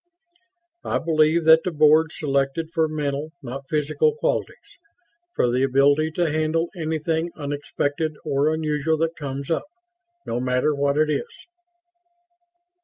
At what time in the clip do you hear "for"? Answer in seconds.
2.71-2.87, 5.35-5.51